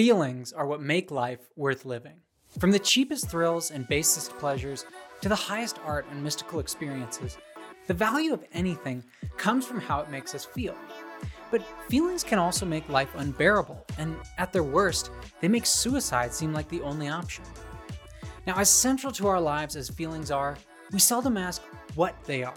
Feelings 0.00 0.54
are 0.54 0.66
what 0.66 0.80
make 0.80 1.10
life 1.10 1.40
worth 1.56 1.84
living. 1.84 2.16
From 2.58 2.70
the 2.70 2.78
cheapest 2.78 3.28
thrills 3.28 3.70
and 3.70 3.86
basest 3.86 4.30
pleasures 4.38 4.86
to 5.20 5.28
the 5.28 5.34
highest 5.34 5.78
art 5.84 6.06
and 6.10 6.24
mystical 6.24 6.58
experiences, 6.58 7.36
the 7.86 7.92
value 7.92 8.32
of 8.32 8.42
anything 8.54 9.04
comes 9.36 9.66
from 9.66 9.78
how 9.78 10.00
it 10.00 10.08
makes 10.08 10.34
us 10.34 10.42
feel. 10.42 10.74
But 11.50 11.62
feelings 11.90 12.24
can 12.24 12.38
also 12.38 12.64
make 12.64 12.88
life 12.88 13.10
unbearable, 13.14 13.84
and 13.98 14.16
at 14.38 14.54
their 14.54 14.62
worst, 14.62 15.10
they 15.42 15.48
make 15.48 15.66
suicide 15.66 16.32
seem 16.32 16.54
like 16.54 16.70
the 16.70 16.80
only 16.80 17.08
option. 17.08 17.44
Now, 18.46 18.56
as 18.56 18.70
central 18.70 19.12
to 19.12 19.26
our 19.26 19.38
lives 19.38 19.76
as 19.76 19.90
feelings 19.90 20.30
are, 20.30 20.56
we 20.92 20.98
seldom 20.98 21.36
ask 21.36 21.60
what 21.94 22.14
they 22.24 22.42
are. 22.42 22.56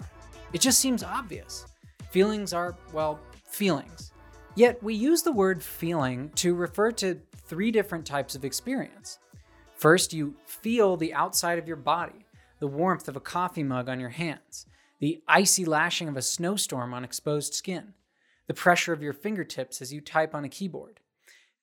It 0.54 0.62
just 0.62 0.80
seems 0.80 1.04
obvious. 1.04 1.66
Feelings 2.08 2.54
are, 2.54 2.74
well, 2.94 3.20
feelings. 3.46 4.12
Yet 4.56 4.80
we 4.82 4.94
use 4.94 5.22
the 5.22 5.32
word 5.32 5.62
feeling 5.62 6.30
to 6.36 6.54
refer 6.54 6.92
to 6.92 7.20
three 7.46 7.70
different 7.70 8.06
types 8.06 8.34
of 8.34 8.44
experience. 8.44 9.18
First, 9.74 10.12
you 10.12 10.36
feel 10.46 10.96
the 10.96 11.12
outside 11.14 11.58
of 11.58 11.68
your 11.68 11.76
body, 11.76 12.26
the 12.58 12.66
warmth 12.66 13.08
of 13.08 13.16
a 13.16 13.20
coffee 13.20 13.62
mug 13.62 13.88
on 13.88 14.00
your 14.00 14.10
hands, 14.10 14.66
the 15.00 15.22
icy 15.28 15.64
lashing 15.64 16.08
of 16.08 16.16
a 16.16 16.22
snowstorm 16.22 16.94
on 16.94 17.04
exposed 17.04 17.54
skin, 17.54 17.94
the 18.46 18.54
pressure 18.54 18.92
of 18.92 19.02
your 19.02 19.12
fingertips 19.12 19.82
as 19.82 19.92
you 19.92 20.00
type 20.00 20.34
on 20.34 20.44
a 20.44 20.48
keyboard. 20.48 21.00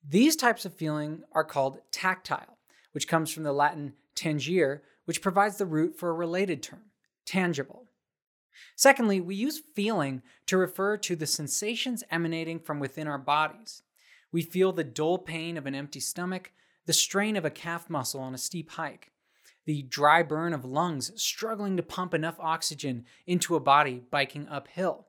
These 0.08 0.36
types 0.36 0.64
of 0.64 0.74
feeling 0.74 1.22
are 1.32 1.44
called 1.44 1.78
tactile, 1.90 2.58
which 2.92 3.08
comes 3.08 3.32
from 3.32 3.44
the 3.44 3.52
Latin 3.52 3.94
tangere, 4.14 4.80
which 5.04 5.22
provides 5.22 5.56
the 5.56 5.66
root 5.66 5.96
for 5.98 6.10
a 6.10 6.14
related 6.14 6.62
term, 6.62 6.82
tangible. 7.24 7.86
Secondly, 8.76 9.20
we 9.20 9.34
use 9.34 9.62
feeling 9.74 10.22
to 10.46 10.56
refer 10.56 10.96
to 10.98 11.16
the 11.16 11.26
sensations 11.26 12.04
emanating 12.10 12.58
from 12.58 12.78
within 12.78 13.08
our 13.08 13.18
bodies. 13.18 13.82
We 14.32 14.42
feel 14.42 14.72
the 14.72 14.82
dull 14.82 15.18
pain 15.18 15.56
of 15.58 15.66
an 15.66 15.74
empty 15.74 16.00
stomach, 16.00 16.52
the 16.86 16.92
strain 16.92 17.36
of 17.36 17.44
a 17.44 17.50
calf 17.50 17.88
muscle 17.90 18.20
on 18.20 18.34
a 18.34 18.38
steep 18.38 18.70
hike, 18.70 19.12
the 19.66 19.82
dry 19.82 20.22
burn 20.22 20.54
of 20.54 20.64
lungs 20.64 21.12
struggling 21.22 21.76
to 21.76 21.82
pump 21.82 22.14
enough 22.14 22.40
oxygen 22.40 23.04
into 23.26 23.54
a 23.54 23.60
body 23.60 24.02
biking 24.10 24.48
uphill. 24.48 25.06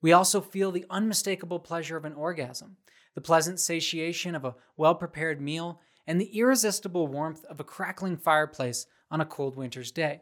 We 0.00 0.12
also 0.12 0.40
feel 0.40 0.70
the 0.70 0.86
unmistakable 0.88 1.58
pleasure 1.58 1.96
of 1.96 2.04
an 2.04 2.14
orgasm, 2.14 2.76
the 3.14 3.20
pleasant 3.20 3.58
satiation 3.58 4.34
of 4.34 4.44
a 4.44 4.54
well 4.76 4.94
prepared 4.94 5.40
meal, 5.40 5.80
and 6.06 6.20
the 6.20 6.38
irresistible 6.38 7.06
warmth 7.06 7.44
of 7.46 7.58
a 7.58 7.64
crackling 7.64 8.16
fireplace 8.16 8.86
on 9.10 9.20
a 9.20 9.26
cold 9.26 9.56
winter's 9.56 9.90
day. 9.90 10.20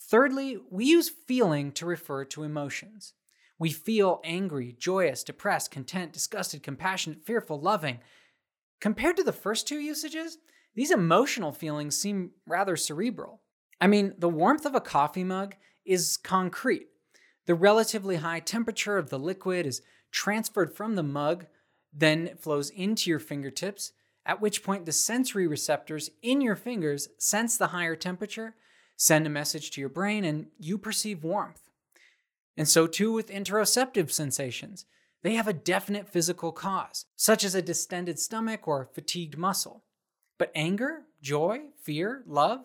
Thirdly, 0.00 0.58
we 0.70 0.86
use 0.86 1.08
feeling 1.08 1.72
to 1.72 1.86
refer 1.86 2.24
to 2.26 2.42
emotions. 2.42 3.12
We 3.60 3.70
feel 3.70 4.20
angry, 4.24 4.74
joyous, 4.78 5.22
depressed, 5.22 5.70
content, 5.70 6.14
disgusted, 6.14 6.62
compassionate, 6.62 7.26
fearful, 7.26 7.60
loving. 7.60 8.00
Compared 8.80 9.18
to 9.18 9.22
the 9.22 9.34
first 9.34 9.68
two 9.68 9.78
usages, 9.78 10.38
these 10.74 10.90
emotional 10.90 11.52
feelings 11.52 11.94
seem 11.94 12.30
rather 12.48 12.74
cerebral. 12.74 13.42
I 13.78 13.86
mean, 13.86 14.14
the 14.16 14.30
warmth 14.30 14.64
of 14.64 14.74
a 14.74 14.80
coffee 14.80 15.24
mug 15.24 15.56
is 15.84 16.16
concrete. 16.16 16.86
The 17.44 17.54
relatively 17.54 18.16
high 18.16 18.40
temperature 18.40 18.96
of 18.96 19.10
the 19.10 19.18
liquid 19.18 19.66
is 19.66 19.82
transferred 20.10 20.74
from 20.74 20.94
the 20.94 21.02
mug, 21.02 21.46
then 21.92 22.36
flows 22.38 22.70
into 22.70 23.10
your 23.10 23.18
fingertips, 23.18 23.92
at 24.24 24.40
which 24.40 24.62
point 24.62 24.86
the 24.86 24.92
sensory 24.92 25.46
receptors 25.46 26.08
in 26.22 26.40
your 26.40 26.56
fingers 26.56 27.08
sense 27.18 27.58
the 27.58 27.68
higher 27.68 27.96
temperature 27.96 28.54
send 28.96 29.26
a 29.26 29.30
message 29.30 29.70
to 29.70 29.80
your 29.80 29.88
brain, 29.88 30.24
and 30.24 30.46
you 30.58 30.76
perceive 30.76 31.24
warmth. 31.24 31.69
And 32.56 32.68
so 32.68 32.86
too 32.86 33.12
with 33.12 33.30
interoceptive 33.30 34.10
sensations. 34.10 34.84
They 35.22 35.34
have 35.34 35.48
a 35.48 35.52
definite 35.52 36.08
physical 36.08 36.52
cause, 36.52 37.04
such 37.16 37.44
as 37.44 37.54
a 37.54 37.62
distended 37.62 38.18
stomach 38.18 38.66
or 38.66 38.88
fatigued 38.92 39.36
muscle. 39.36 39.84
But 40.38 40.50
anger, 40.54 41.02
joy, 41.20 41.60
fear, 41.82 42.22
love, 42.26 42.64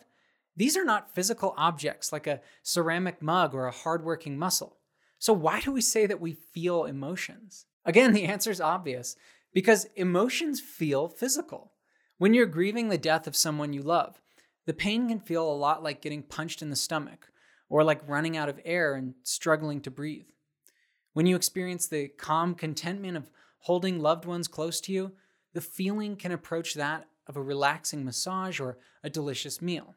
these 0.55 0.77
are 0.77 0.85
not 0.85 1.13
physical 1.13 1.53
objects 1.57 2.13
like 2.13 2.27
a 2.27 2.39
ceramic 2.63 3.21
mug 3.21 3.53
or 3.53 3.65
a 3.65 3.71
hardworking 3.71 4.39
muscle. 4.39 4.77
So 5.19 5.33
why 5.33 5.59
do 5.59 5.71
we 5.71 5.81
say 5.81 6.05
that 6.05 6.21
we 6.21 6.33
feel 6.33 6.85
emotions? 6.85 7.65
Again, 7.83 8.13
the 8.13 8.23
answer 8.23 8.51
is 8.51 8.61
obvious 8.61 9.15
because 9.53 9.87
emotions 9.95 10.61
feel 10.61 11.09
physical. 11.09 11.73
When 12.17 12.33
you're 12.33 12.45
grieving 12.45 12.87
the 12.89 12.97
death 12.97 13.27
of 13.27 13.35
someone 13.35 13.73
you 13.73 13.81
love, 13.81 14.21
the 14.65 14.73
pain 14.73 15.09
can 15.09 15.19
feel 15.19 15.49
a 15.49 15.53
lot 15.53 15.83
like 15.83 16.01
getting 16.01 16.23
punched 16.23 16.61
in 16.61 16.69
the 16.69 16.75
stomach 16.75 17.29
or 17.75 17.83
like 17.83 18.07
running 18.07 18.37
out 18.37 18.47
of 18.47 18.57
air 18.63 18.93
and 18.93 19.13
struggling 19.23 19.81
to 19.81 19.91
breathe. 19.91 20.27
When 21.11 21.25
you 21.25 21.35
experience 21.35 21.87
the 21.87 22.07
calm 22.07 22.55
contentment 22.55 23.17
of 23.17 23.29
holding 23.59 23.99
loved 23.99 24.23
ones 24.23 24.47
close 24.47 24.79
to 24.79 24.93
you, 24.93 25.11
the 25.53 25.59
feeling 25.59 26.15
can 26.15 26.31
approach 26.31 26.75
that 26.75 27.09
of 27.27 27.35
a 27.35 27.41
relaxing 27.41 28.05
massage 28.05 28.61
or 28.61 28.77
a 29.03 29.09
delicious 29.09 29.61
meal. 29.61 29.93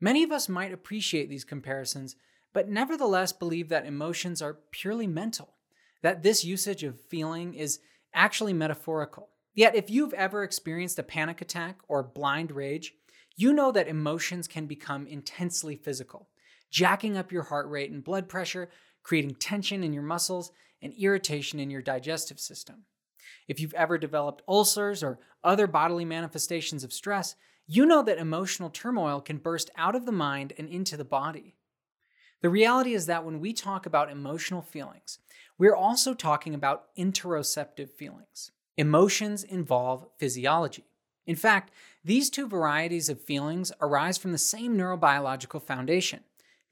Many 0.00 0.22
of 0.22 0.32
us 0.32 0.48
might 0.48 0.72
appreciate 0.72 1.28
these 1.28 1.44
comparisons, 1.44 2.16
but 2.54 2.70
nevertheless 2.70 3.30
believe 3.30 3.68
that 3.68 3.84
emotions 3.84 4.40
are 4.40 4.60
purely 4.70 5.06
mental, 5.06 5.52
that 6.00 6.22
this 6.22 6.46
usage 6.46 6.82
of 6.82 6.98
feeling 6.98 7.52
is 7.52 7.78
actually 8.14 8.54
metaphorical. 8.54 9.28
Yet, 9.52 9.76
if 9.76 9.90
you've 9.90 10.14
ever 10.14 10.42
experienced 10.42 10.98
a 10.98 11.02
panic 11.02 11.42
attack 11.42 11.76
or 11.88 12.02
blind 12.02 12.52
rage, 12.52 12.94
you 13.36 13.52
know 13.52 13.70
that 13.72 13.86
emotions 13.86 14.48
can 14.48 14.64
become 14.64 15.06
intensely 15.06 15.76
physical, 15.76 16.30
jacking 16.70 17.16
up 17.16 17.32
your 17.32 17.44
heart 17.44 17.68
rate 17.68 17.90
and 17.90 18.04
blood 18.04 18.28
pressure, 18.28 18.68
creating 19.02 19.34
tension 19.36 19.84
in 19.84 19.92
your 19.92 20.02
muscles 20.02 20.50
and 20.82 20.92
irritation 20.94 21.58
in 21.58 21.70
your 21.70 21.82
digestive 21.82 22.38
system. 22.40 22.84
If 23.48 23.60
you've 23.60 23.74
ever 23.74 23.98
developed 23.98 24.42
ulcers 24.48 25.02
or 25.02 25.18
other 25.44 25.66
bodily 25.66 26.04
manifestations 26.04 26.84
of 26.84 26.92
stress, 26.92 27.36
you 27.66 27.86
know 27.86 28.02
that 28.02 28.18
emotional 28.18 28.70
turmoil 28.70 29.20
can 29.20 29.38
burst 29.38 29.70
out 29.76 29.94
of 29.94 30.06
the 30.06 30.12
mind 30.12 30.52
and 30.58 30.68
into 30.68 30.96
the 30.96 31.04
body. 31.04 31.54
The 32.42 32.50
reality 32.50 32.94
is 32.94 33.06
that 33.06 33.24
when 33.24 33.40
we 33.40 33.52
talk 33.52 33.86
about 33.86 34.10
emotional 34.10 34.62
feelings, 34.62 35.18
we're 35.58 35.74
also 35.74 36.14
talking 36.14 36.54
about 36.54 36.94
interoceptive 36.96 37.90
feelings. 37.90 38.52
Emotions 38.76 39.42
involve 39.42 40.06
physiology. 40.18 40.84
In 41.26 41.34
fact, 41.34 41.72
these 42.04 42.30
two 42.30 42.46
varieties 42.46 43.08
of 43.08 43.20
feelings 43.20 43.72
arise 43.80 44.18
from 44.18 44.32
the 44.32 44.38
same 44.38 44.76
neurobiological 44.76 45.62
foundation, 45.62 46.20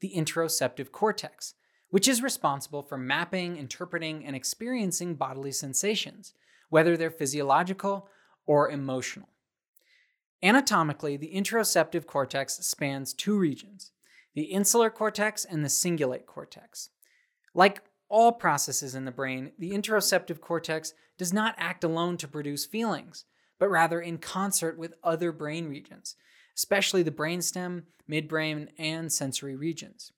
the 0.05 0.19
interoceptive 0.19 0.91
cortex, 0.91 1.55
which 1.89 2.07
is 2.07 2.21
responsible 2.21 2.83
for 2.83 2.97
mapping, 2.97 3.57
interpreting, 3.57 4.23
and 4.23 4.35
experiencing 4.35 5.15
bodily 5.15 5.51
sensations, 5.51 6.33
whether 6.69 6.95
they're 6.95 7.09
physiological 7.09 8.07
or 8.45 8.69
emotional. 8.69 9.29
Anatomically, 10.43 11.17
the 11.17 11.33
interoceptive 11.33 12.05
cortex 12.05 12.57
spans 12.57 13.13
two 13.13 13.37
regions 13.37 13.91
the 14.35 14.43
insular 14.43 14.89
cortex 14.89 15.45
and 15.45 15.63
the 15.63 15.69
cingulate 15.69 16.25
cortex. 16.25 16.89
Like 17.53 17.81
all 18.09 18.33
processes 18.33 18.93
in 18.93 19.05
the 19.05 19.11
brain, 19.11 19.53
the 19.57 19.71
interoceptive 19.71 20.41
cortex 20.41 20.93
does 21.17 21.31
not 21.31 21.55
act 21.57 21.85
alone 21.85 22.17
to 22.17 22.27
produce 22.27 22.65
feelings 22.65 23.23
but 23.59 23.69
rather 23.69 24.01
in 24.01 24.17
concert 24.17 24.77
with 24.77 24.93
other 25.03 25.31
brain 25.31 25.67
regions, 25.67 26.15
especially 26.55 27.03
the 27.03 27.11
brainstem, 27.11 27.83
midbrain, 28.09 28.69
and 28.77 29.11
sensory 29.11 29.55
regions. 29.55 30.11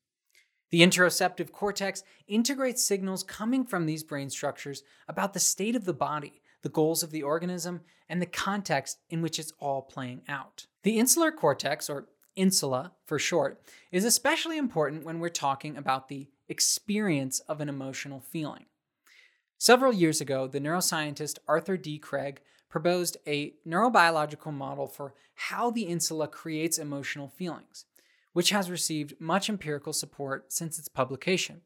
The 0.69 0.81
interoceptive 0.81 1.51
cortex 1.51 2.03
integrates 2.27 2.83
signals 2.83 3.23
coming 3.23 3.65
from 3.65 3.85
these 3.85 4.03
brain 4.03 4.29
structures 4.29 4.83
about 5.07 5.33
the 5.33 5.39
state 5.39 5.75
of 5.75 5.85
the 5.85 5.93
body, 5.93 6.41
the 6.61 6.69
goals 6.69 7.03
of 7.03 7.11
the 7.11 7.23
organism, 7.23 7.81
and 8.09 8.21
the 8.21 8.25
context 8.25 8.99
in 9.09 9.21
which 9.21 9.39
it's 9.39 9.53
all 9.59 9.81
playing 9.81 10.21
out. 10.27 10.65
The 10.83 10.99
insular 10.99 11.31
cortex, 11.31 11.89
or 11.89 12.07
insula 12.35 12.93
for 13.05 13.17
short, 13.17 13.61
is 13.91 14.03
especially 14.03 14.57
important 14.57 15.05
when 15.05 15.19
we're 15.19 15.29
talking 15.29 15.77
about 15.77 16.07
the 16.09 16.27
experience 16.49 17.39
of 17.41 17.61
an 17.61 17.69
emotional 17.69 18.19
feeling. 18.19 18.65
Several 19.57 19.93
years 19.93 20.21
ago, 20.21 20.47
the 20.47 20.59
neuroscientist 20.59 21.39
Arthur 21.47 21.77
D. 21.77 21.97
Craig 21.97 22.41
proposed 22.69 23.17
a 23.25 23.53
neurobiological 23.67 24.53
model 24.53 24.87
for 24.87 25.13
how 25.35 25.69
the 25.69 25.83
insula 25.83 26.27
creates 26.27 26.77
emotional 26.77 27.27
feelings, 27.27 27.85
which 28.33 28.49
has 28.49 28.69
received 28.69 29.19
much 29.19 29.49
empirical 29.49 29.93
support 29.93 30.51
since 30.51 30.77
its 30.77 30.87
publication. 30.87 31.61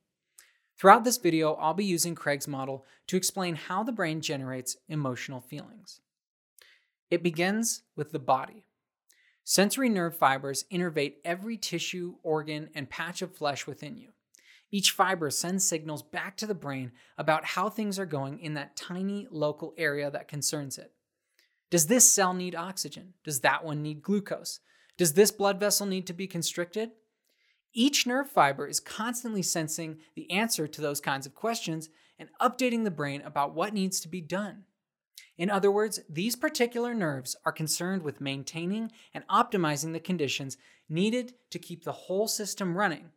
Throughout 0.77 1.03
this 1.03 1.17
video, 1.17 1.53
I'll 1.53 1.73
be 1.73 1.85
using 1.85 2.15
Craig's 2.15 2.47
model 2.47 2.85
to 3.07 3.17
explain 3.17 3.55
how 3.55 3.83
the 3.83 3.91
brain 3.91 4.21
generates 4.21 4.77
emotional 4.89 5.41
feelings. 5.41 6.01
It 7.09 7.21
begins 7.21 7.83
with 7.95 8.11
the 8.11 8.19
body. 8.19 8.63
Sensory 9.43 9.89
nerve 9.89 10.15
fibers 10.15 10.65
innervate 10.71 11.15
every 11.25 11.57
tissue, 11.57 12.15
organ, 12.23 12.69
and 12.73 12.89
patch 12.89 13.21
of 13.21 13.35
flesh 13.35 13.67
within 13.67 13.97
you. 13.97 14.09
Each 14.71 14.91
fiber 14.91 15.29
sends 15.29 15.67
signals 15.67 16.01
back 16.01 16.37
to 16.37 16.47
the 16.47 16.55
brain 16.55 16.93
about 17.17 17.45
how 17.45 17.69
things 17.69 17.99
are 17.99 18.05
going 18.05 18.39
in 18.39 18.53
that 18.53 18.77
tiny 18.77 19.27
local 19.29 19.73
area 19.77 20.09
that 20.09 20.29
concerns 20.29 20.77
it. 20.77 20.93
Does 21.69 21.87
this 21.87 22.11
cell 22.11 22.33
need 22.33 22.55
oxygen? 22.55 23.13
Does 23.23 23.41
that 23.41 23.65
one 23.65 23.81
need 23.81 24.01
glucose? 24.01 24.59
Does 24.97 25.13
this 25.13 25.31
blood 25.31 25.59
vessel 25.59 25.85
need 25.85 26.07
to 26.07 26.13
be 26.13 26.27
constricted? 26.27 26.91
Each 27.73 28.05
nerve 28.05 28.29
fiber 28.29 28.67
is 28.67 28.79
constantly 28.79 29.41
sensing 29.41 29.99
the 30.15 30.29
answer 30.31 30.67
to 30.67 30.81
those 30.81 30.99
kinds 30.99 31.25
of 31.25 31.35
questions 31.35 31.89
and 32.19 32.29
updating 32.41 32.83
the 32.83 32.91
brain 32.91 33.21
about 33.21 33.55
what 33.55 33.73
needs 33.73 33.99
to 34.01 34.09
be 34.09 34.21
done. 34.21 34.65
In 35.37 35.49
other 35.49 35.71
words, 35.71 36.01
these 36.09 36.35
particular 36.35 36.93
nerves 36.93 37.35
are 37.45 37.51
concerned 37.51 38.03
with 38.03 38.21
maintaining 38.21 38.91
and 39.13 39.27
optimizing 39.27 39.93
the 39.93 39.99
conditions 39.99 40.57
needed 40.89 41.33
to 41.49 41.59
keep 41.59 41.83
the 41.83 41.91
whole 41.93 42.27
system 42.27 42.77
running, 42.77 43.09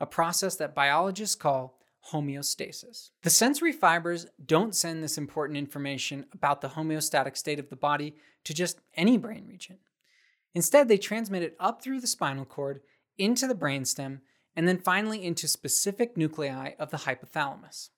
a 0.00 0.06
process 0.06 0.56
that 0.56 0.74
biologists 0.74 1.34
call 1.34 1.78
homeostasis. 2.12 3.10
The 3.22 3.30
sensory 3.30 3.72
fibers 3.72 4.26
don't 4.44 4.74
send 4.74 5.02
this 5.02 5.18
important 5.18 5.58
information 5.58 6.26
about 6.32 6.60
the 6.60 6.68
homeostatic 6.68 7.36
state 7.36 7.58
of 7.58 7.68
the 7.68 7.76
body 7.76 8.16
to 8.44 8.54
just 8.54 8.80
any 8.94 9.18
brain 9.18 9.46
region. 9.46 9.78
Instead, 10.54 10.88
they 10.88 10.98
transmit 10.98 11.42
it 11.42 11.56
up 11.60 11.82
through 11.82 12.00
the 12.00 12.06
spinal 12.06 12.44
cord, 12.44 12.80
into 13.18 13.46
the 13.46 13.54
brainstem, 13.54 14.20
and 14.56 14.66
then 14.66 14.78
finally 14.78 15.24
into 15.24 15.46
specific 15.46 16.16
nuclei 16.16 16.72
of 16.78 16.90
the 16.90 16.96
hypothalamus. 16.98 17.90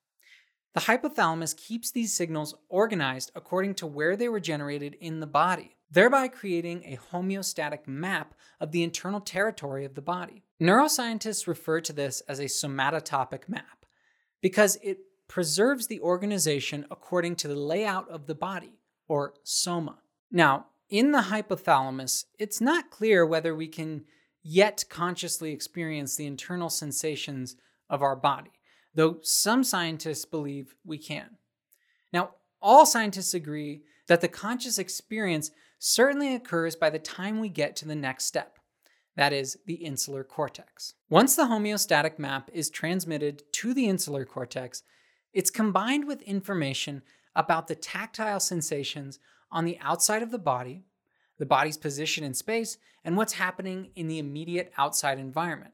The 0.73 0.81
hypothalamus 0.81 1.55
keeps 1.55 1.91
these 1.91 2.13
signals 2.13 2.55
organized 2.67 3.31
according 3.35 3.75
to 3.75 3.87
where 3.87 4.15
they 4.15 4.27
were 4.27 4.39
generated 4.39 4.95
in 4.99 5.19
the 5.19 5.27
body, 5.27 5.77
thereby 5.93 6.27
creating 6.27 6.83
a 6.83 6.99
homeostatic 7.11 7.87
map 7.87 8.33
of 8.59 8.71
the 8.71 8.83
internal 8.83 9.21
territory 9.21 9.85
of 9.85 9.93
the 9.93 10.01
body. 10.01 10.43
Neuroscientists 10.59 11.47
refer 11.47 11.79
to 11.81 11.93
this 11.93 12.21
as 12.21 12.39
a 12.39 12.45
somatotopic 12.45 13.47
map 13.47 13.85
because 14.41 14.77
it 14.81 14.97
preserves 15.27 15.87
the 15.87 16.01
organization 16.01 16.85
according 16.91 17.35
to 17.35 17.47
the 17.47 17.55
layout 17.55 18.09
of 18.09 18.27
the 18.27 18.35
body, 18.35 18.79
or 19.07 19.33
soma. 19.43 19.97
Now, 20.31 20.67
in 20.89 21.11
the 21.11 21.21
hypothalamus, 21.21 22.25
it's 22.37 22.61
not 22.61 22.89
clear 22.89 23.25
whether 23.25 23.55
we 23.55 23.67
can 23.67 24.05
yet 24.41 24.83
consciously 24.89 25.51
experience 25.51 26.15
the 26.15 26.25
internal 26.25 26.69
sensations 26.69 27.55
of 27.89 28.01
our 28.01 28.15
body, 28.15 28.51
though 28.93 29.17
some 29.21 29.63
scientists 29.63 30.25
believe 30.25 30.75
we 30.83 30.97
can. 30.97 31.37
Now, 32.11 32.31
all 32.61 32.85
scientists 32.85 33.33
agree 33.33 33.83
that 34.07 34.21
the 34.21 34.27
conscious 34.27 34.77
experience 34.77 35.51
certainly 35.83 36.33
occurs 36.33 36.77
by 36.77 36.89
the 36.89 36.97
time 36.97 37.41
we 37.41 37.49
get 37.49 37.75
to 37.75 37.85
the 37.85 37.93
next 37.93 38.23
step, 38.23 38.57
that 39.17 39.33
is, 39.33 39.57
the 39.65 39.73
insular 39.73 40.23
cortex. 40.23 40.93
Once 41.09 41.35
the 41.35 41.43
homeostatic 41.43 42.17
map 42.17 42.49
is 42.53 42.69
transmitted 42.69 43.43
to 43.51 43.73
the 43.73 43.87
insular 43.87 44.23
cortex, 44.23 44.83
it's 45.33 45.49
combined 45.49 46.07
with 46.07 46.21
information 46.21 47.01
about 47.35 47.67
the 47.67 47.75
tactile 47.75 48.39
sensations 48.39 49.19
on 49.51 49.65
the 49.65 49.77
outside 49.81 50.23
of 50.23 50.31
the 50.31 50.39
body, 50.39 50.85
the 51.37 51.45
body's 51.45 51.77
position 51.77 52.23
in 52.23 52.33
space, 52.33 52.77
and 53.03 53.17
what's 53.17 53.33
happening 53.33 53.89
in 53.93 54.07
the 54.07 54.19
immediate 54.19 54.71
outside 54.77 55.19
environment. 55.19 55.73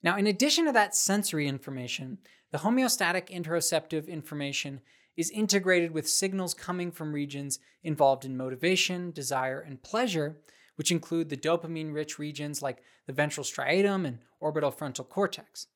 Now, 0.00 0.16
in 0.16 0.28
addition 0.28 0.66
to 0.66 0.72
that 0.72 0.94
sensory 0.94 1.48
information, 1.48 2.18
the 2.52 2.58
homeostatic 2.58 3.30
interoceptive 3.30 4.06
information 4.06 4.80
is 5.18 5.30
integrated 5.30 5.90
with 5.90 6.08
signals 6.08 6.54
coming 6.54 6.90
from 6.90 7.12
regions 7.12 7.58
involved 7.82 8.24
in 8.24 8.38
motivation, 8.38 9.10
desire, 9.10 9.60
and 9.60 9.82
pleasure, 9.82 10.38
which 10.76 10.90
include 10.90 11.28
the 11.28 11.36
dopamine 11.36 11.92
rich 11.92 12.18
regions 12.18 12.62
like 12.62 12.82
the 13.06 13.12
ventral 13.12 13.44
striatum 13.44 14.06
and 14.06 14.20
orbital 14.40 14.70
frontal 14.70 15.04
cortex 15.04 15.66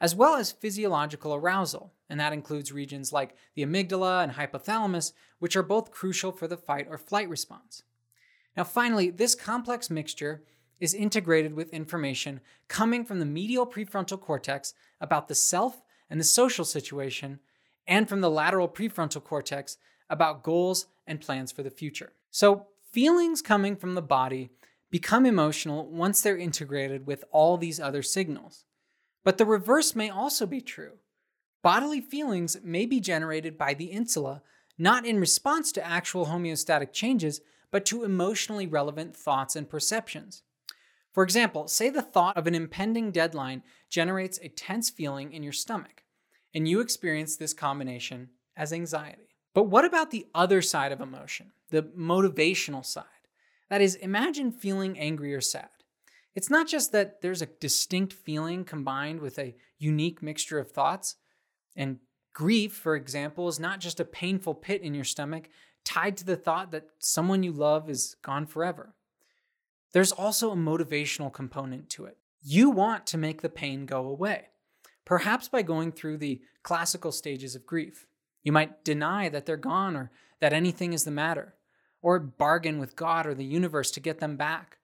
as 0.00 0.14
well 0.14 0.36
as 0.36 0.52
physiological 0.52 1.34
arousal, 1.34 1.92
and 2.08 2.20
that 2.20 2.32
includes 2.32 2.72
regions 2.72 3.12
like 3.12 3.34
the 3.54 3.64
amygdala 3.64 4.22
and 4.22 4.32
hypothalamus, 4.32 5.12
which 5.38 5.56
are 5.56 5.62
both 5.62 5.90
crucial 5.90 6.30
for 6.30 6.46
the 6.46 6.56
fight 6.56 6.86
or 6.88 6.98
flight 6.98 7.28
response. 7.28 7.82
Now, 8.56 8.64
finally, 8.64 9.10
this 9.10 9.34
complex 9.34 9.90
mixture 9.90 10.44
is 10.80 10.94
integrated 10.94 11.54
with 11.54 11.72
information 11.72 12.40
coming 12.68 13.04
from 13.04 13.18
the 13.18 13.26
medial 13.26 13.66
prefrontal 13.66 14.20
cortex 14.20 14.74
about 15.00 15.26
the 15.26 15.34
self 15.34 15.82
and 16.08 16.20
the 16.20 16.24
social 16.24 16.64
situation, 16.64 17.40
and 17.88 18.08
from 18.08 18.20
the 18.20 18.30
lateral 18.30 18.68
prefrontal 18.68 19.24
cortex 19.24 19.78
about 20.08 20.44
goals 20.44 20.86
and 21.06 21.20
plans 21.20 21.50
for 21.50 21.62
the 21.64 21.70
future. 21.70 22.12
So, 22.30 22.66
feelings 22.92 23.42
coming 23.42 23.74
from 23.74 23.94
the 23.94 24.02
body 24.02 24.50
become 24.90 25.26
emotional 25.26 25.86
once 25.86 26.20
they're 26.20 26.36
integrated 26.36 27.06
with 27.06 27.24
all 27.32 27.56
these 27.56 27.80
other 27.80 28.02
signals. 28.02 28.64
But 29.24 29.38
the 29.38 29.44
reverse 29.44 29.96
may 29.96 30.08
also 30.08 30.46
be 30.46 30.60
true. 30.60 30.98
Bodily 31.62 32.00
feelings 32.00 32.56
may 32.62 32.86
be 32.86 33.00
generated 33.00 33.58
by 33.58 33.74
the 33.74 33.86
insula, 33.86 34.42
not 34.78 35.04
in 35.04 35.18
response 35.18 35.72
to 35.72 35.86
actual 35.86 36.26
homeostatic 36.26 36.92
changes, 36.92 37.40
but 37.70 37.84
to 37.86 38.04
emotionally 38.04 38.66
relevant 38.66 39.16
thoughts 39.16 39.56
and 39.56 39.68
perceptions. 39.68 40.42
For 41.12 41.22
example, 41.24 41.66
say 41.68 41.90
the 41.90 42.00
thought 42.00 42.36
of 42.36 42.46
an 42.46 42.54
impending 42.54 43.10
deadline 43.10 43.62
generates 43.90 44.38
a 44.38 44.48
tense 44.48 44.88
feeling 44.88 45.32
in 45.32 45.42
your 45.42 45.52
stomach, 45.52 46.04
and 46.54 46.68
you 46.68 46.80
experience 46.80 47.36
this 47.36 47.54
combination 47.54 48.30
as 48.56 48.72
anxiety. 48.72 49.28
But 49.54 49.64
what 49.64 49.84
about 49.84 50.10
the 50.10 50.26
other 50.34 50.62
side 50.62 50.92
of 50.92 51.00
emotion, 51.00 51.52
the 51.70 51.82
motivational 51.82 52.84
side? 52.84 53.04
That 53.70 53.80
is, 53.80 53.94
imagine 53.96 54.52
feeling 54.52 54.98
angry 54.98 55.34
or 55.34 55.40
sad. 55.40 55.68
It's 56.34 56.50
not 56.50 56.68
just 56.68 56.92
that 56.92 57.20
there's 57.20 57.42
a 57.42 57.46
distinct 57.46 58.12
feeling 58.12 58.64
combined 58.64 59.20
with 59.20 59.38
a 59.38 59.56
unique 59.78 60.22
mixture 60.22 60.58
of 60.58 60.70
thoughts. 60.70 61.16
And 61.76 61.98
grief, 62.32 62.72
for 62.72 62.94
example, 62.94 63.48
is 63.48 63.58
not 63.58 63.80
just 63.80 64.00
a 64.00 64.04
painful 64.04 64.54
pit 64.54 64.82
in 64.82 64.94
your 64.94 65.04
stomach 65.04 65.48
tied 65.84 66.16
to 66.18 66.24
the 66.24 66.36
thought 66.36 66.70
that 66.70 66.88
someone 66.98 67.42
you 67.42 67.52
love 67.52 67.90
is 67.90 68.14
gone 68.22 68.46
forever. 68.46 68.94
There's 69.92 70.12
also 70.12 70.52
a 70.52 70.56
motivational 70.56 71.32
component 71.32 71.88
to 71.90 72.04
it. 72.04 72.18
You 72.40 72.70
want 72.70 73.06
to 73.06 73.18
make 73.18 73.42
the 73.42 73.48
pain 73.48 73.86
go 73.86 74.06
away, 74.06 74.48
perhaps 75.08 75.48
by 75.48 75.62
going 75.62 75.90
through 75.90 76.18
the 76.18 76.38
classical 76.62 77.10
stages 77.10 77.54
of 77.54 77.64
grief. 77.64 78.06
You 78.42 78.52
might 78.52 78.84
deny 78.84 79.30
that 79.30 79.46
they're 79.46 79.56
gone 79.56 79.96
or 79.96 80.10
that 80.40 80.52
anything 80.52 80.92
is 80.92 81.04
the 81.04 81.10
matter, 81.10 81.54
or 82.02 82.18
bargain 82.18 82.78
with 82.78 82.94
God 82.94 83.26
or 83.26 83.32
the 83.32 83.42
universe 83.42 83.90
to 83.92 84.00
get 84.00 84.20
them 84.20 84.36
back. 84.36 84.76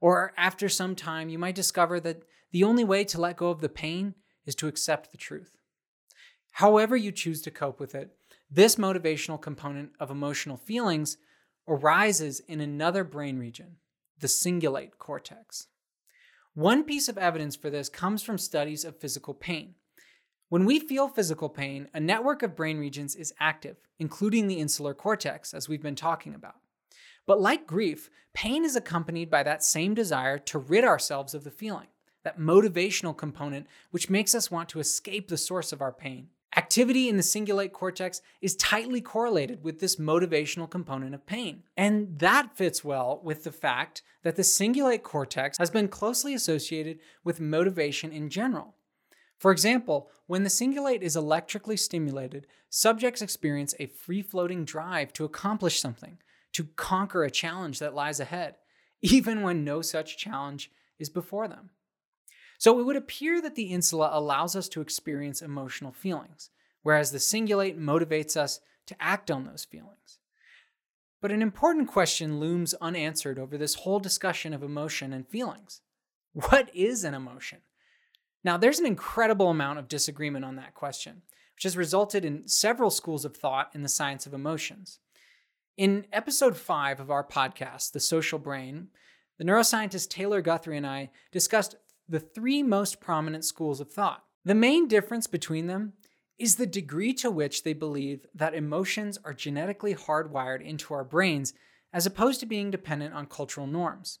Or 0.00 0.32
after 0.36 0.68
some 0.68 0.94
time, 0.94 1.28
you 1.28 1.36
might 1.36 1.56
discover 1.56 1.98
that 1.98 2.22
the 2.52 2.62
only 2.62 2.84
way 2.84 3.02
to 3.02 3.20
let 3.20 3.36
go 3.36 3.50
of 3.50 3.60
the 3.60 3.68
pain 3.68 4.14
is 4.46 4.54
to 4.54 4.68
accept 4.68 5.10
the 5.10 5.18
truth. 5.18 5.56
However, 6.52 6.96
you 6.96 7.10
choose 7.10 7.42
to 7.42 7.50
cope 7.50 7.80
with 7.80 7.96
it, 7.96 8.14
this 8.48 8.76
motivational 8.76 9.40
component 9.42 9.90
of 9.98 10.12
emotional 10.12 10.56
feelings 10.56 11.16
arises 11.66 12.38
in 12.38 12.60
another 12.60 13.02
brain 13.02 13.36
region, 13.36 13.78
the 14.20 14.28
cingulate 14.28 14.98
cortex. 15.00 15.66
One 16.54 16.84
piece 16.84 17.08
of 17.08 17.16
evidence 17.16 17.56
for 17.56 17.70
this 17.70 17.88
comes 17.88 18.22
from 18.22 18.36
studies 18.36 18.84
of 18.84 19.00
physical 19.00 19.32
pain. 19.32 19.74
When 20.50 20.66
we 20.66 20.80
feel 20.80 21.08
physical 21.08 21.48
pain, 21.48 21.88
a 21.94 22.00
network 22.00 22.42
of 22.42 22.54
brain 22.54 22.78
regions 22.78 23.16
is 23.16 23.32
active, 23.40 23.78
including 23.98 24.48
the 24.48 24.60
insular 24.60 24.92
cortex, 24.92 25.54
as 25.54 25.66
we've 25.66 25.82
been 25.82 25.94
talking 25.94 26.34
about. 26.34 26.56
But 27.26 27.40
like 27.40 27.66
grief, 27.66 28.10
pain 28.34 28.66
is 28.66 28.76
accompanied 28.76 29.30
by 29.30 29.42
that 29.44 29.64
same 29.64 29.94
desire 29.94 30.36
to 30.40 30.58
rid 30.58 30.84
ourselves 30.84 31.32
of 31.32 31.44
the 31.44 31.50
feeling, 31.50 31.88
that 32.22 32.38
motivational 32.38 33.16
component 33.16 33.66
which 33.90 34.10
makes 34.10 34.34
us 34.34 34.50
want 34.50 34.68
to 34.68 34.80
escape 34.80 35.28
the 35.28 35.38
source 35.38 35.72
of 35.72 35.80
our 35.80 35.92
pain. 35.92 36.28
Activity 36.54 37.08
in 37.08 37.16
the 37.16 37.22
cingulate 37.22 37.72
cortex 37.72 38.20
is 38.42 38.56
tightly 38.56 39.00
correlated 39.00 39.64
with 39.64 39.80
this 39.80 39.96
motivational 39.96 40.68
component 40.68 41.14
of 41.14 41.24
pain. 41.24 41.62
And 41.78 42.18
that 42.18 42.56
fits 42.56 42.84
well 42.84 43.20
with 43.24 43.44
the 43.44 43.52
fact 43.52 44.02
that 44.22 44.36
the 44.36 44.42
cingulate 44.42 45.02
cortex 45.02 45.56
has 45.56 45.70
been 45.70 45.88
closely 45.88 46.34
associated 46.34 46.98
with 47.24 47.40
motivation 47.40 48.12
in 48.12 48.28
general. 48.28 48.74
For 49.38 49.50
example, 49.50 50.10
when 50.26 50.42
the 50.42 50.50
cingulate 50.50 51.00
is 51.00 51.16
electrically 51.16 51.76
stimulated, 51.76 52.46
subjects 52.68 53.22
experience 53.22 53.74
a 53.80 53.86
free 53.86 54.22
floating 54.22 54.64
drive 54.66 55.12
to 55.14 55.24
accomplish 55.24 55.80
something, 55.80 56.18
to 56.52 56.64
conquer 56.76 57.24
a 57.24 57.30
challenge 57.30 57.78
that 57.78 57.94
lies 57.94 58.20
ahead, 58.20 58.56
even 59.00 59.40
when 59.40 59.64
no 59.64 59.80
such 59.80 60.18
challenge 60.18 60.70
is 60.98 61.08
before 61.08 61.48
them. 61.48 61.70
So 62.62 62.78
it 62.78 62.84
would 62.84 62.94
appear 62.94 63.42
that 63.42 63.56
the 63.56 63.72
insula 63.72 64.10
allows 64.12 64.54
us 64.54 64.68
to 64.68 64.80
experience 64.80 65.42
emotional 65.42 65.90
feelings, 65.90 66.50
whereas 66.84 67.10
the 67.10 67.18
cingulate 67.18 67.76
motivates 67.76 68.36
us 68.36 68.60
to 68.86 68.94
act 69.00 69.32
on 69.32 69.44
those 69.44 69.64
feelings. 69.64 70.20
But 71.20 71.32
an 71.32 71.42
important 71.42 71.88
question 71.88 72.38
looms 72.38 72.72
unanswered 72.74 73.36
over 73.36 73.58
this 73.58 73.74
whole 73.74 73.98
discussion 73.98 74.54
of 74.54 74.62
emotion 74.62 75.12
and 75.12 75.26
feelings. 75.26 75.80
What 76.34 76.70
is 76.72 77.02
an 77.02 77.14
emotion? 77.14 77.62
Now, 78.44 78.58
there's 78.58 78.78
an 78.78 78.86
incredible 78.86 79.48
amount 79.50 79.80
of 79.80 79.88
disagreement 79.88 80.44
on 80.44 80.54
that 80.54 80.76
question, 80.76 81.22
which 81.56 81.64
has 81.64 81.76
resulted 81.76 82.24
in 82.24 82.46
several 82.46 82.90
schools 82.90 83.24
of 83.24 83.36
thought 83.36 83.70
in 83.74 83.82
the 83.82 83.88
science 83.88 84.24
of 84.24 84.34
emotions. 84.34 85.00
In 85.76 86.06
episode 86.12 86.56
five 86.56 87.00
of 87.00 87.10
our 87.10 87.26
podcast, 87.26 87.90
The 87.90 87.98
Social 87.98 88.38
Brain, 88.38 88.90
the 89.38 89.44
neuroscientist 89.44 90.10
Taylor 90.10 90.40
Guthrie 90.40 90.76
and 90.76 90.86
I 90.86 91.10
discussed 91.32 91.74
the 92.12 92.20
three 92.20 92.62
most 92.62 93.00
prominent 93.00 93.42
schools 93.42 93.80
of 93.80 93.90
thought. 93.90 94.22
The 94.44 94.54
main 94.54 94.86
difference 94.86 95.26
between 95.26 95.66
them 95.66 95.94
is 96.38 96.56
the 96.56 96.66
degree 96.66 97.14
to 97.14 97.30
which 97.30 97.62
they 97.62 97.72
believe 97.72 98.26
that 98.34 98.54
emotions 98.54 99.18
are 99.24 99.32
genetically 99.32 99.94
hardwired 99.94 100.62
into 100.62 100.92
our 100.92 101.04
brains 101.04 101.54
as 101.90 102.04
opposed 102.04 102.38
to 102.40 102.46
being 102.46 102.70
dependent 102.70 103.14
on 103.14 103.24
cultural 103.26 103.66
norms. 103.66 104.18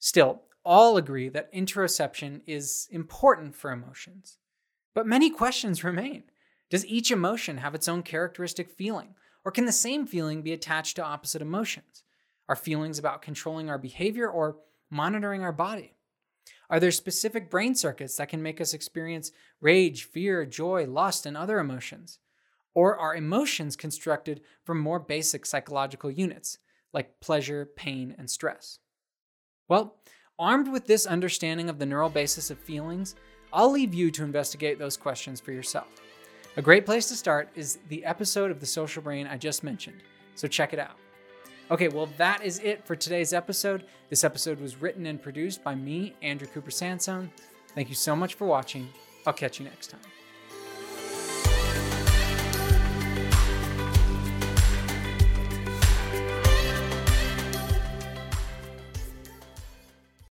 Still, 0.00 0.42
all 0.64 0.96
agree 0.96 1.28
that 1.28 1.54
interoception 1.54 2.40
is 2.46 2.88
important 2.90 3.54
for 3.54 3.70
emotions. 3.70 4.38
But 4.92 5.06
many 5.06 5.30
questions 5.30 5.84
remain. 5.84 6.24
Does 6.68 6.84
each 6.84 7.12
emotion 7.12 7.58
have 7.58 7.76
its 7.76 7.86
own 7.86 8.02
characteristic 8.02 8.70
feeling? 8.70 9.14
Or 9.44 9.52
can 9.52 9.66
the 9.66 9.72
same 9.72 10.04
feeling 10.04 10.42
be 10.42 10.52
attached 10.52 10.96
to 10.96 11.04
opposite 11.04 11.42
emotions? 11.42 12.02
Are 12.48 12.56
feelings 12.56 12.98
about 12.98 13.22
controlling 13.22 13.70
our 13.70 13.78
behavior 13.78 14.28
or 14.28 14.56
monitoring 14.90 15.42
our 15.44 15.52
body? 15.52 15.94
Are 16.70 16.80
there 16.80 16.90
specific 16.90 17.50
brain 17.50 17.74
circuits 17.74 18.16
that 18.16 18.28
can 18.28 18.42
make 18.42 18.60
us 18.60 18.74
experience 18.74 19.32
rage, 19.60 20.04
fear, 20.04 20.44
joy, 20.44 20.86
lust, 20.86 21.26
and 21.26 21.36
other 21.36 21.58
emotions? 21.58 22.18
Or 22.74 22.96
are 22.96 23.14
emotions 23.14 23.76
constructed 23.76 24.42
from 24.64 24.78
more 24.78 25.00
basic 25.00 25.46
psychological 25.46 26.10
units, 26.10 26.58
like 26.92 27.20
pleasure, 27.20 27.68
pain, 27.76 28.14
and 28.18 28.30
stress? 28.30 28.78
Well, 29.68 29.96
armed 30.38 30.68
with 30.68 30.86
this 30.86 31.06
understanding 31.06 31.68
of 31.68 31.78
the 31.78 31.86
neural 31.86 32.10
basis 32.10 32.50
of 32.50 32.58
feelings, 32.58 33.16
I'll 33.52 33.70
leave 33.70 33.94
you 33.94 34.10
to 34.12 34.24
investigate 34.24 34.78
those 34.78 34.96
questions 34.96 35.40
for 35.40 35.52
yourself. 35.52 35.88
A 36.56 36.62
great 36.62 36.84
place 36.84 37.08
to 37.08 37.16
start 37.16 37.48
is 37.54 37.78
the 37.88 38.04
episode 38.04 38.50
of 38.50 38.60
The 38.60 38.66
Social 38.66 39.02
Brain 39.02 39.26
I 39.26 39.36
just 39.36 39.64
mentioned, 39.64 40.02
so 40.34 40.48
check 40.48 40.72
it 40.72 40.78
out. 40.78 40.96
Okay, 41.70 41.88
well, 41.88 42.08
that 42.16 42.42
is 42.42 42.60
it 42.60 42.84
for 42.86 42.96
today's 42.96 43.34
episode. 43.34 43.84
This 44.08 44.24
episode 44.24 44.58
was 44.58 44.80
written 44.80 45.04
and 45.04 45.20
produced 45.20 45.62
by 45.62 45.74
me, 45.74 46.14
Andrew 46.22 46.48
Cooper 46.48 46.70
Sansone. 46.70 47.30
Thank 47.74 47.90
you 47.90 47.94
so 47.94 48.16
much 48.16 48.34
for 48.34 48.46
watching. 48.46 48.88
I'll 49.26 49.34
catch 49.34 49.58
you 49.58 49.66
next 49.66 49.88
time. 49.88 50.00